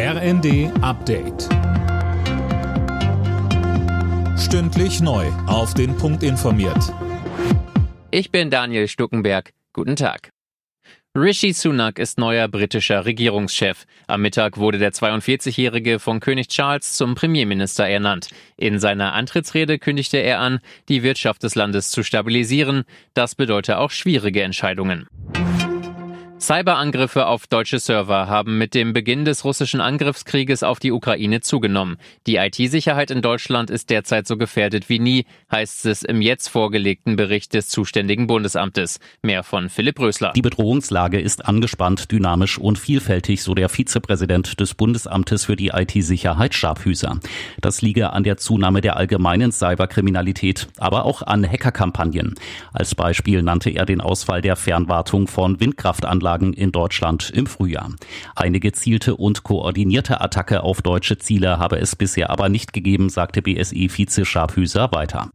[0.00, 1.48] RND Update.
[4.38, 5.26] Stündlich neu.
[5.48, 6.94] Auf den Punkt informiert.
[8.12, 9.52] Ich bin Daniel Stuckenberg.
[9.72, 10.30] Guten Tag.
[11.16, 13.86] Rishi Sunak ist neuer britischer Regierungschef.
[14.06, 18.28] Am Mittag wurde der 42-Jährige von König Charles zum Premierminister ernannt.
[18.56, 22.84] In seiner Antrittsrede kündigte er an, die Wirtschaft des Landes zu stabilisieren.
[23.14, 25.08] Das bedeutet auch schwierige Entscheidungen.
[26.40, 31.96] Cyberangriffe auf deutsche Server haben mit dem Beginn des russischen Angriffskrieges auf die Ukraine zugenommen.
[32.28, 37.16] Die IT-Sicherheit in Deutschland ist derzeit so gefährdet wie nie, heißt es im jetzt vorgelegten
[37.16, 39.00] Bericht des zuständigen Bundesamtes.
[39.20, 40.32] Mehr von Philipp Rösler.
[40.36, 46.54] Die Bedrohungslage ist angespannt, dynamisch und vielfältig, so der Vizepräsident des Bundesamtes für die IT-Sicherheit
[46.54, 47.18] Scharfhüser.
[47.60, 52.36] Das liege an der Zunahme der allgemeinen Cyberkriminalität, aber auch an Hackerkampagnen.
[52.72, 57.90] Als Beispiel nannte er den Ausfall der Fernwartung von Windkraftanlagen Anlagen in Deutschland im Frühjahr.
[58.36, 63.40] Eine gezielte und koordinierte Attacke auf deutsche Ziele habe es bisher aber nicht gegeben, sagte
[63.40, 65.30] BSI-Vize Scharphüser weiter.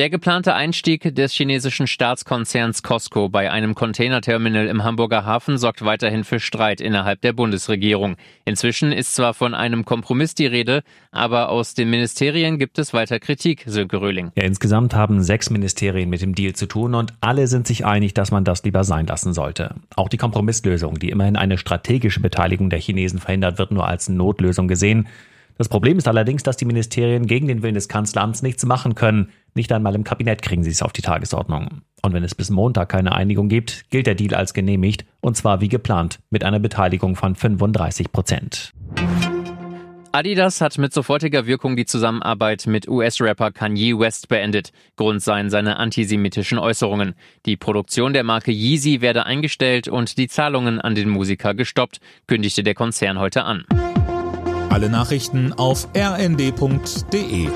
[0.00, 6.24] Der geplante Einstieg des chinesischen Staatskonzerns Costco bei einem Containerterminal im Hamburger Hafen sorgt weiterhin
[6.24, 8.16] für Streit innerhalb der Bundesregierung.
[8.46, 13.20] Inzwischen ist zwar von einem Kompromiss die Rede, aber aus den Ministerien gibt es weiter
[13.20, 14.32] Kritik, Sönke Röhling.
[14.36, 18.14] Ja, insgesamt haben sechs Ministerien mit dem Deal zu tun und alle sind sich einig,
[18.14, 19.74] dass man das lieber sein lassen sollte.
[19.96, 24.66] Auch die Kompromisslösung, die immerhin eine strategische Beteiligung der Chinesen verhindert, wird nur als Notlösung
[24.66, 25.08] gesehen.
[25.60, 29.28] Das Problem ist allerdings, dass die Ministerien gegen den Willen des Kanzleramts nichts machen können.
[29.54, 31.82] Nicht einmal im Kabinett kriegen sie es auf die Tagesordnung.
[32.02, 35.60] Und wenn es bis Montag keine Einigung gibt, gilt der Deal als genehmigt, und zwar
[35.60, 38.72] wie geplant, mit einer Beteiligung von 35 Prozent.
[40.12, 44.72] Adidas hat mit sofortiger Wirkung die Zusammenarbeit mit US-Rapper Kanye West beendet.
[44.96, 47.14] Grund seien seine antisemitischen Äußerungen.
[47.46, 52.64] Die Produktion der Marke Yeezy werde eingestellt und die Zahlungen an den Musiker gestoppt, kündigte
[52.64, 53.64] der Konzern heute an.
[54.68, 57.48] Alle Nachrichten auf rnd.de